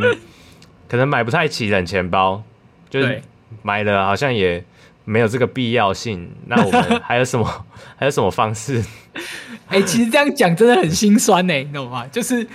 [0.88, 2.42] 可能买不太起冷钱包，
[2.90, 3.22] 就是
[3.62, 4.64] 买了好像也。
[5.08, 7.46] 没有这个必要性，那我们还有什么
[7.96, 8.84] 还有什么方式？
[9.68, 12.08] 哎、欸，其实这样讲真的很心酸呢，你懂吗？
[12.08, 12.48] 就是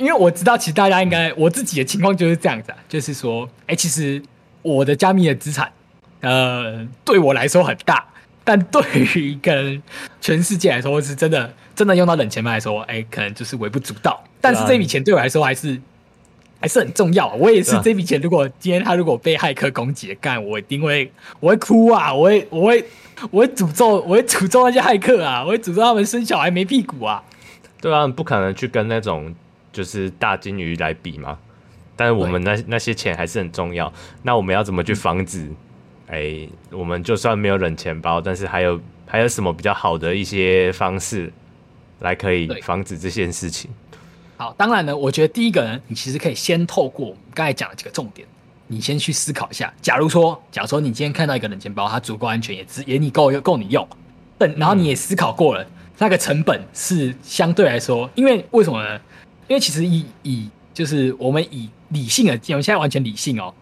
[0.00, 4.20] 因为我知道，其实大家应该我自己的情况就是这样子啊，就是说，哎、欸，其实
[4.62, 5.70] 我的加密的资产，
[6.20, 8.04] 呃，对我来说很大，
[8.42, 8.82] 但对
[9.14, 9.80] 于跟
[10.20, 14.24] 全世界来说，是真的真的用到冷钱包来说，哎、欸，可能就是微不足道。
[14.40, 15.80] 但是这笔钱对我来说还是。
[16.62, 17.26] 还是很重要。
[17.36, 21.10] 我也是这笔钱，如果今天他如果被骇客攻击，干我一定会，
[21.40, 22.12] 我会哭啊！
[22.12, 22.84] 我会，我会，
[23.30, 25.42] 我会诅咒，我会诅咒那些骇客啊！
[25.42, 27.22] 我会诅咒他们生小孩没屁股啊！
[27.80, 29.34] 对啊，不可能去跟那种
[29.72, 31.38] 就是大金鱼来比嘛。
[31.96, 33.92] 但是我们那那些钱还是很重要。
[34.22, 35.50] 那我们要怎么去防止？
[36.06, 41.30] 哎、嗯欸，我们就算没有冷钱包，但是还有还有什么比较好的一些方式
[41.98, 43.70] 来可以防止这件事情？
[44.38, 48.26] 好，当然呢，我觉得第一个呢，你其实可以先透过我们刚才讲的几个重点，
[48.66, 53.86] 你先去思考一下，假如说，假如说你今天看到一个冷钱包，它足够安全，也只也你够够你用，
[54.38, 55.66] 但然后你也思考过了，
[55.98, 58.98] 那个成本是相对来说，因为为什么呢？
[59.50, 63.52] 因为其实以以就是我们以理性的，我们现在完全理性哦，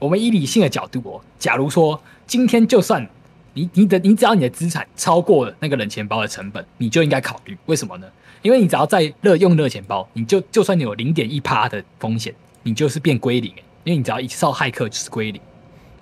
[0.00, 3.08] 我们以理性的角度哦，假如说今天就算
[3.54, 8.08] 你你的你只要你的资产超过了那个冷钱包的成本，你就应该考虑，为什么呢？
[8.42, 13.52] 因为你只要在热用热钱包，你就就算你有零点一趴的风险，你就是变归零。
[13.84, 15.40] 因为你只要一受骇客就是归零。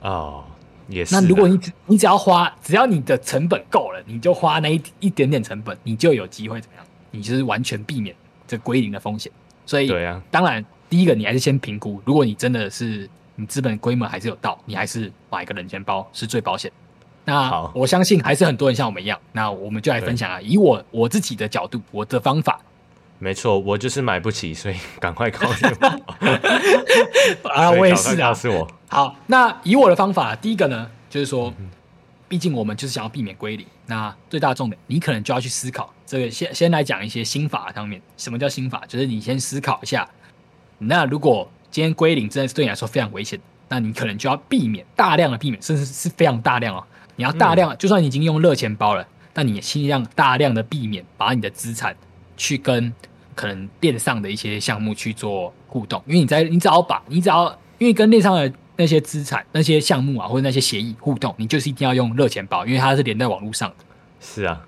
[0.01, 0.43] 哦，
[0.89, 1.15] 也是。
[1.15, 6.87] 那如果你只你只要花，只要你的成本够了，你就花那一一点点成本，你就有机会怎么样？
[7.11, 8.17] 你就是完全避免
[8.55, 9.31] 这归零的风险。
[9.67, 16.71] 所以，对啊，当然第一个你还是先评估，如果你真的是你资本规模还是有到，你还是买一个冷钱包是最保险。
[17.25, 20.39] 那我相信还是很多人像我们一样，那我们就来分享啊。
[20.43, 22.61] 以我我自己的角度，我的方法，
[23.19, 27.49] 没错，我就是买不起，所以赶快告诉我。
[27.49, 28.71] 啊，我也是啊，是我。
[28.89, 31.51] 好，那以我的方法，第一个呢，就是说，
[32.29, 33.67] 毕竟我们就是想要避免归零。
[33.87, 36.31] 那最大重点，你可能就要去思考这个。
[36.31, 38.83] 先先来讲一些心法上面，什么叫心法？
[38.87, 40.09] 就是你先思考一下，
[40.79, 46.85] 那如果今天归零真的是对你来说非常危险，那你可能就要避免大量的避免，甚至是非常大量哦。
[47.17, 51.95] 你要大量，就算你已经用热钱包了，但你也尽量大量的避免把你的资产
[52.37, 52.93] 去跟
[53.35, 63.77] 可能链上的一些项目去做互动，因为你在你只要把你只要因为跟链上的那些资产、那些项目啊或者那些协议互动，你就是一定要用热钱包，因为它是连在网络上的。
[64.21, 64.67] 是啊，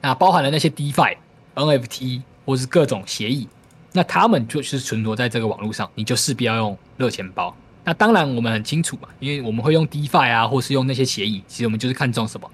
[0.00, 1.16] 那包含了那些 DeFi、
[1.54, 3.48] NFT 或是各种协议，
[3.92, 7.54] 那他们就是存活在这个网络上，你就势必要用热钱包。
[7.84, 12.48] 那当然，我们很清楚嘛，因为我们会用 DeFi 啊，或是用那些协议，其实我们就是看中什么，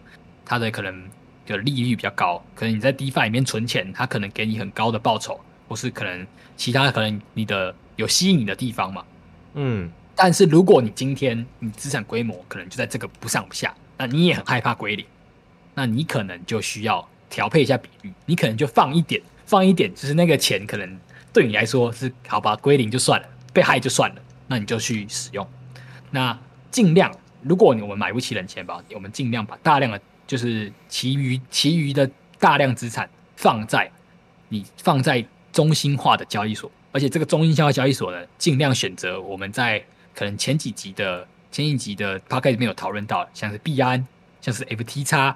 [0.44, 1.04] 它的可能
[1.46, 9.04] 的利率比较高，可能你在 DeFi 里面存钱，它可能给你很高的报酬，或是可能其他可能你的有吸引你的地方嘛。
[9.54, 15.06] 嗯，但是如果你今天你资产规模可能就在这个不上不下，那你也很害怕归零，
[15.74, 20.98] 那你可能就需要调配一下比率，你可能就放一点，放一点，就是那个钱可能
[21.32, 24.16] 对你来说是好吧，归零就算了，被害就算了。
[24.48, 25.46] 那你就去使用，
[26.10, 26.36] 那
[26.70, 33.90] 尽量，如果我们买不起冷钱包，我们尽量把大量的，就是其余其余的大量资产放在
[34.48, 39.84] 你放在中心化的交易所，而且这个中心化交易所呢，尽量选择我们在
[40.18, 44.04] 可能前几集的前几集的 podcast 里面有讨论到，像是币安，
[44.40, 45.34] 像是 FTX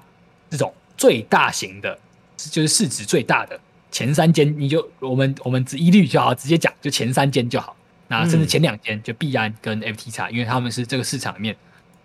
[0.49, 1.97] 这种最大型的，
[2.35, 3.57] 就是市值最大的
[3.91, 7.73] 前三间，你就我们我们只一律就好，直接讲就前三间就好。
[8.09, 11.55] 那甚至前两间就币安跟 FTX，因为他们是这个市场里面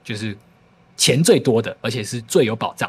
[0.05, 0.38] 就是
[0.97, 2.88] 钱最多的，而且是最有保障。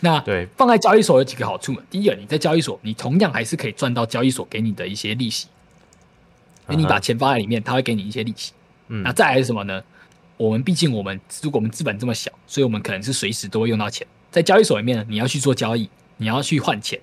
[0.00, 1.82] 那对放在交易所有几个好处嘛？
[1.90, 5.48] 第一个，你在交易所，你同样还是可以赚到交易所给你的一些利息，
[6.70, 8.54] 因为你把钱放在里面，他会给你一些利息。
[8.88, 9.82] 嗯，那再来是什么呢？
[10.36, 14.06] 我们毕竟我们如果我们资本这么小，所以我们可能是随时都会用到钱。
[14.30, 17.00] 在交易所里面呢，你要去做交易，你要去换钱，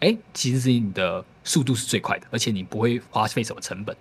[0.00, 3.94] 哎，其实是你的速度是最快的，而且你不会花费什么成本。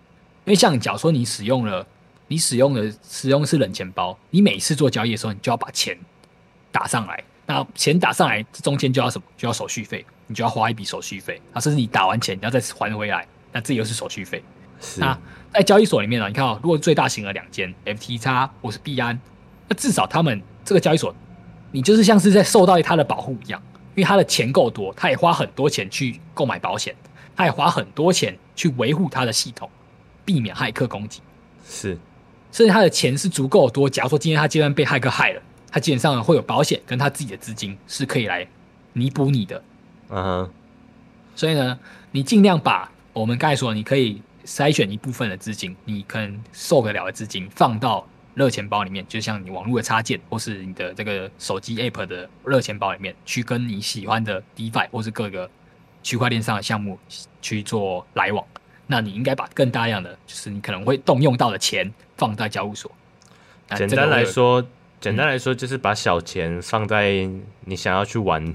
[0.46, 1.86] 因为像，假如说你使用了，
[2.30, 5.98] 你使用的使用的是冷钱包，你每次做交易的时候，你就要把钱
[6.72, 7.22] 打上来。
[7.46, 9.26] 那钱打上来，这中间就要什么？
[9.38, 11.42] 就要手续费，你就要花一笔手续费。
[11.52, 14.42] 啊，甚至你打完钱，你要再还回来，那这又是手续费。
[14.80, 15.02] 是。
[15.02, 15.20] 那
[15.54, 19.20] 在交易所里面呢，你看哦，如果最大型的两间 FTX 或是币安，
[19.68, 21.14] 那至少他们这个交易所，
[21.72, 23.62] 你就是像是在受到他的保护一样，
[23.96, 26.96] 因为他的钱够多，他也花很多钱去购买保险，
[27.36, 29.70] 他也花很多钱去维护他的系统。
[30.26, 31.20] 避免骇客攻击，
[31.68, 31.98] 是，
[32.50, 33.90] 甚至他的钱是足够多。
[33.90, 38.48] 假如说今天他既然被骇客害了，他基本上会有保险跟他自己的资金是可以来
[38.94, 39.62] 弥补你的。
[40.08, 40.50] 嗯、uh-huh.
[41.36, 41.78] 所以呢，
[42.12, 55.50] 你尽量把我们刚才说，你可以筛选一部分的资金，你可能受得了的资金放到热钱包里面，就像你网络的插件或是你的这个手机 App 的热钱包里面，去跟你喜欢的 DeFi 或是各个
[56.02, 56.98] 区块链上的项目
[57.42, 58.46] 去做来往。
[58.86, 62.92] 那你应该把更大量的，就是你可能会动用到的钱放在交易所。
[63.78, 64.64] 简单来说，
[65.00, 67.28] 简单来说就是把小钱放在
[67.66, 68.54] 你想要去玩、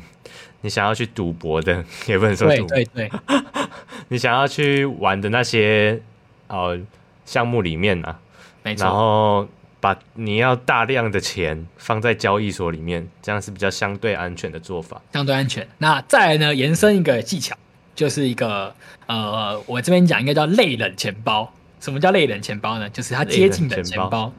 [0.60, 3.20] 你想要去赌博的， 也不能说赌博，对对对，
[4.08, 6.00] 你想要去玩的那些
[6.48, 6.78] 呃
[7.24, 8.18] 项目里面啊，
[8.62, 8.84] 没错。
[8.84, 9.48] 然后
[9.80, 15.00] 把你要大量的钱放在交易所里面，这样是比较相对安全的做法。
[15.12, 15.66] 相对安全。
[15.78, 17.56] 那再来呢，延伸一个技巧。
[17.94, 18.72] 就是一个
[19.06, 21.52] 呃，我这边讲应该叫类冷钱包。
[21.80, 22.88] 什么叫类冷钱包呢？
[22.90, 24.32] 就是它接近的钱包，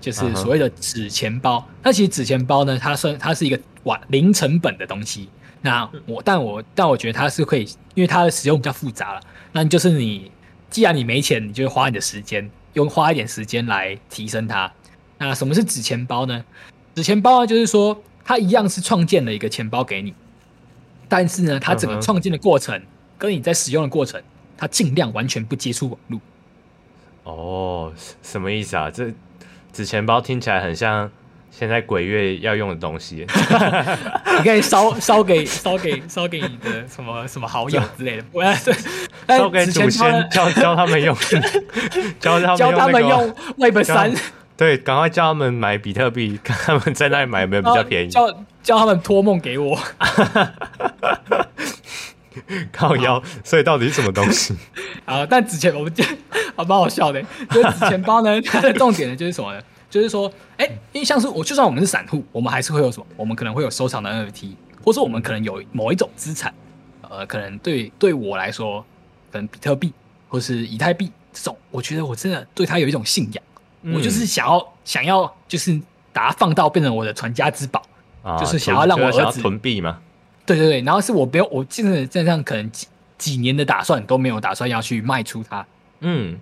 [0.00, 1.62] 就是所谓的纸钱包。
[1.82, 5.28] 那其实纸钱包呢，它算它是一个完零成本的东西。
[5.62, 9.20] 那我但我但我觉得它是可以，因为它的使用比较复杂了。
[9.52, 10.30] 那就是你
[10.68, 14.70] 既然你没钱，你就花你的时间用花一点时间来提升它。
[15.18, 16.44] 那什么是纸钱包呢？
[16.94, 20.12] 纸钱包啊，就是说它一样是创建了一个钱包给你，
[21.08, 22.82] 但是呢，它整个创建的过程
[23.16, 24.20] 跟你在使用的过程，
[24.56, 26.20] 它尽量完全不接触网络。
[27.24, 28.90] 哦，什么意思啊？
[28.90, 29.12] 这
[29.72, 31.08] 纸钱包听起来很像
[31.54, 33.26] 现在鬼月要用的东西，
[34.38, 38.52] 你可以烧 烧给烧给烧给你的什么什么好友之类的， 不要
[39.28, 41.14] 烧给祖先教教他们用，
[42.18, 44.12] 教他们教他们用 Web 三，
[44.56, 48.26] 对，赶快叫他们买比特币，看他们在那里买有没有比较便宜，叫
[48.62, 49.78] 叫他们托梦给我。
[52.72, 54.56] 靠腰，所以到底是什么东西？
[55.04, 55.92] 啊，但纸钱我们
[56.56, 57.22] 好蛮好笑的。
[57.50, 59.60] 就是纸钱包呢，它的重点呢就是什么呢？
[59.92, 60.26] 就是说，
[60.56, 63.04] 哎、欸，因为像是我，就算我们是散户，我们还是会有什么？
[63.14, 66.54] 我们可能会有收藏的 NFT，或者说我们可能有某一种资产，
[67.02, 68.82] 呃，可能对对我来说，
[69.30, 69.92] 可能比特币
[70.30, 73.44] 或是以太币这种，我觉得我真的对它有一种信仰，
[73.82, 75.78] 嗯、我就是想要想要就是
[76.10, 77.82] 把它放到变成我的传家之宝，
[78.22, 80.00] 啊、就是想要让我儿子囤币嘛。
[80.46, 82.86] 对对对，然后是我不要，我现在这样可能几
[83.18, 85.66] 几年的打算都没有打算要去卖出它，
[86.00, 86.38] 嗯，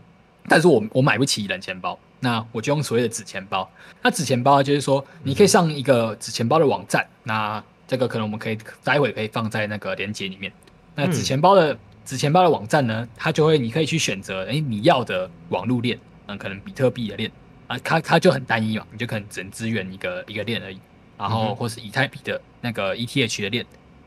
[0.48, 3.68] 但是我我买不起冷钱包，那我就用所谓的纸钱包。
[4.02, 10.52] 那纸钱包就是说，你可以上一个纸钱包的网站，嗯、那这个可能我们可以待会可以放在那个链接里面。
[10.94, 17.30] 那纸钱包的、嗯、纸钱包的网站呢，它就会你可以去选择，哎，你要的网路链，嗯，可能比特币的链
[17.66, 20.78] 啊，它它就很单一嘛，你就可能只能支援一个一个链而已，
[21.18, 23.66] 然后或是以太币的那个 ETH 的链。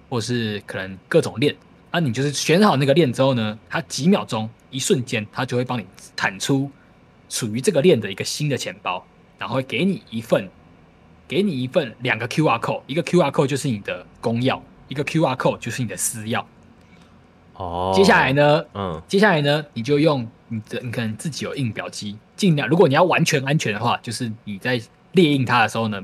[0.10, 1.56] 或是可能各种链
[1.90, 5.84] 啊，你就是选好那个链之后呢，它几秒钟、一瞬间，它就会帮你
[6.16, 6.70] 弹出
[7.34, 9.04] 属于这个链的一个新的钱包，
[9.40, 10.48] 然后会给你一份，
[11.28, 16.46] 给你一份两个 QR code，一个 QR code 就是你的公钥，一个 QR code 就是你的私钥。
[17.56, 24.80] 哦，接下来呢，嗯，接下来呢，你就用你的，你可能自己有印表机，尽量如果你要完全安全的话，就是你在
[25.14, 26.04] 列印它的时候呢，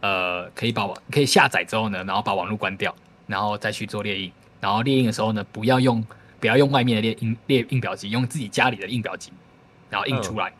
[0.00, 2.94] 呃，可以把网可以下载之后呢，然后把网络关掉。
[3.26, 6.02] 然后再去做列印，然后列印的时候呢，不要用
[6.38, 9.32] 不要用外面的列印列印表机，用自己家里的印表机，
[9.90, 10.52] 然后印出来。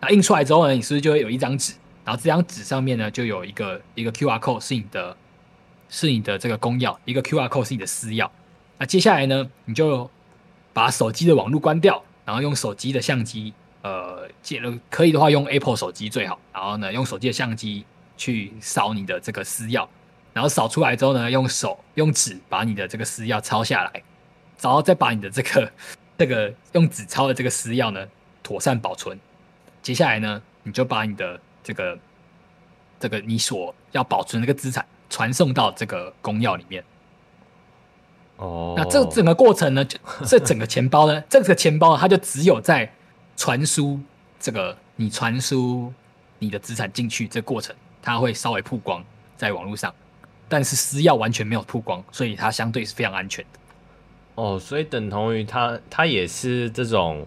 [0.00, 1.74] 那、嗯、印出来之后呢，你是不是就会有一张纸？
[2.04, 5.16] 然后这张纸上面呢，就有一个一个 QR code 是你的，
[5.88, 8.28] 是你的这个公钥，一个 QR code 是你的私钥。
[8.78, 10.10] 那接下来呢，你就
[10.72, 16.38] 把手机的网络关掉，然后用手机的相机，呃，借了可以的话用 Apple 手机最好。
[16.52, 19.86] 然后呢，用手机的相机去扫你的这个私钥。
[20.34, 24.02] 然后扫出来之后呢，用手用纸把你的这个私钥抄下来，
[24.60, 25.72] 然后再把你的这个
[26.18, 28.04] 这个用纸抄的这个私钥呢
[28.44, 29.18] 妥善保存。
[29.82, 31.98] 接下来呢，你就把你的这个
[33.00, 36.84] 这个你所要保存的这个资产传送到这个公钥里面。
[38.36, 42.92] 哦，那这整个过程呢，就 这整个钱包呢，这个钱包它就只有在
[43.36, 43.98] 传输
[44.38, 45.92] 这个你传输
[46.38, 49.04] 你的资产进去这过程，它会稍微曝光
[49.36, 49.92] 在网络上。
[50.46, 53.60] 但是私钥完全没有曝光，所以它相对是非常安全的。
[54.34, 57.26] 哦，所以等同于它，它也是这种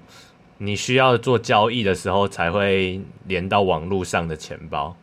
[0.58, 4.96] 你需要做交易的时候才会连到网络上的钱包。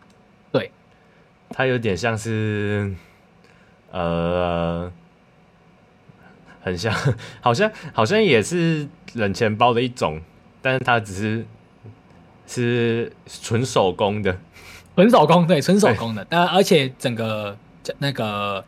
[0.53, 0.71] 对，
[1.51, 2.95] 它有点像是，
[3.91, 4.93] 呃，
[6.63, 6.95] 很像，
[7.41, 10.21] 好像好像也是冷钱包的一种，
[10.61, 11.47] 但是它只是
[12.47, 14.39] 是纯手工的，
[14.95, 16.27] 纯手工，对，纯手工的。
[16.29, 17.57] 但而且整个。
[17.99, 18.65] 那个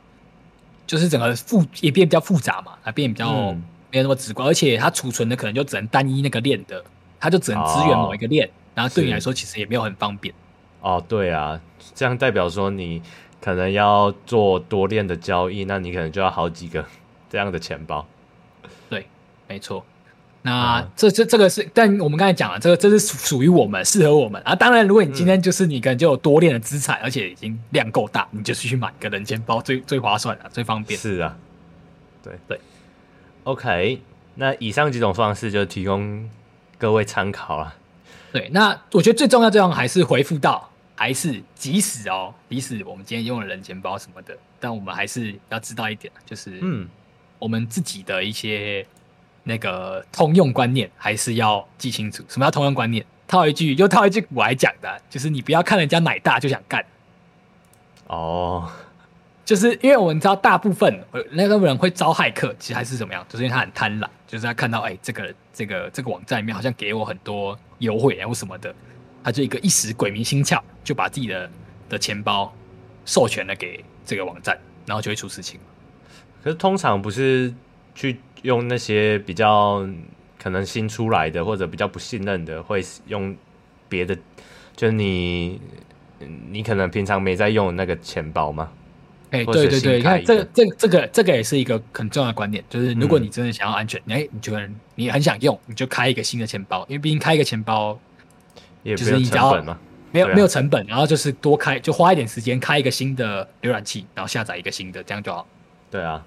[0.86, 3.56] 就是整个复也变比较复杂嘛，它变比较
[3.96, 6.84] 没有那么直观，嗯、而且它储存的可能就只能单一那个链的，
[7.18, 10.34] 它就只能支援某一个链，哦、然后对你来说其实也没有很方便。
[10.82, 11.58] 哦，对啊，
[11.94, 13.00] 这样代表说你
[13.40, 16.84] 可能要做多链的交易，那你可能就要好几个
[17.30, 18.06] 这样的钱包。
[18.90, 19.06] 对，
[19.48, 19.82] 没错。
[20.42, 24.54] 那这这这个是，但我们刚才讲了，这个这是属于我们，适合我们啊。
[24.54, 31.00] 当然，如果你今天就是你可能就有多链的资产，而且已经量够大，你就去买个人钱包最最划算了，最方便。
[31.00, 31.36] 是啊，
[32.22, 32.60] 对对。
[33.46, 34.02] OK，
[34.34, 36.28] 那以上几种方式就提供
[36.78, 37.74] 各位参考了。
[38.32, 46.88] 对，那我觉得最重要，最重要还是回复到，还是即使哦，即使我们今天用了人钱包什么的，但我们还是要知道一点，就是嗯，
[47.38, 48.86] 我们自己的一些。
[49.48, 52.20] 那个通用观念还是要记清楚。
[52.28, 53.06] 什么叫通用观念？
[53.28, 56.84] 套一句，又套一句我来讲的，就是你不要看人家奶大就想干。
[58.08, 58.68] 哦，
[59.46, 63.24] 就是因为我们知道大部分那个人会招骇客，其实还是怎么样？
[63.26, 68.74] 就是因为他很贪婪，就是他看到哎、这个这个这个网站里面好像给我很多优惠啊或什么的，
[69.24, 71.50] 他就一个一时鬼迷心窍，就把自己的
[71.88, 72.54] 的钱包
[73.06, 75.58] 授权了给这个网站，然后就会出事情。
[76.42, 77.54] 可是通常不是
[77.94, 78.20] 去。
[78.42, 79.84] 用那些比较
[80.38, 83.34] 可能新出来的或者比较不信任的，会用
[83.88, 84.16] 别的，
[84.76, 85.60] 就你
[86.48, 88.70] 你可能平常没在用那个钱包吗？
[89.30, 97.98] 哎、欸，对对对，你看这个这个这个这个也是一个很重要的观点，就是如果你真的想要安全，哎、嗯，你觉得你很想用，你就开一个新的钱包，因为毕竟开一个钱包，
[98.84, 99.60] 就是你只要
[100.12, 105.46] 没有没有成本，然后就是多开就花一点时间开一个新的浏览器，然后下载一个新的，这样就好。
[105.90, 106.24] 对啊，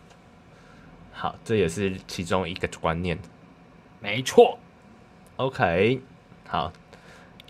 [1.13, 3.17] 好，这也是其中一个观念。
[4.01, 4.59] 没错。
[5.37, 6.01] OK，
[6.47, 6.71] 好，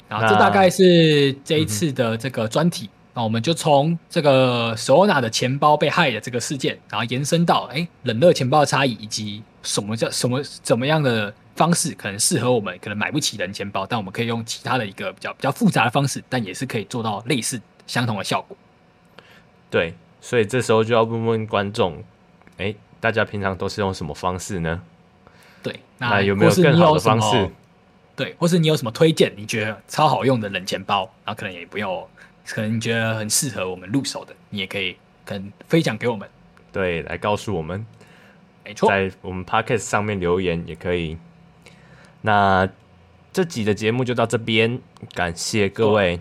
[0.07, 2.87] 然后这大概是这一次的这个专题。
[3.19, 18.55] 那我们就从这个 Solana 的钱包被害的这个事件，然后延伸到哎冷热钱包的差异，以及什么叫什么怎么样的方式可能适合我们，可能买不起冷钱包，但我们可以用其他的一个比较比较复杂的方式，但也是可以做到类似相同的效果。
[19.69, 22.01] 对，所以这时候就要问问观众，
[22.55, 24.81] 哎，大家平常都是用什么方式呢？
[25.61, 27.51] 对，那，那有没有更好的方式？
[28.15, 29.33] 对，或是你有什么推荐？
[29.35, 32.07] 你觉得超好用的冷钱包，然后可能也不用。
[32.49, 34.95] 可能你觉得很适合我们入手的，你也可以
[35.25, 36.27] 可能分享给我们，
[36.71, 37.85] 对，来告诉我们，
[38.65, 41.17] 没错，在我们 Podcast 上面留言也可以。
[42.21, 42.67] 那
[43.31, 44.79] 这集的节目就到这边，
[45.13, 46.19] 感谢各位，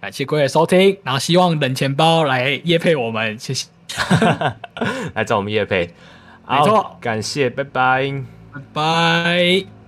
[0.00, 3.68] 感谢各位的收听，然后希望冷钱包来夜配我们，谢谢，
[5.14, 5.90] 来找我们夜配，
[6.48, 9.81] 没错，感谢，拜拜，拜拜。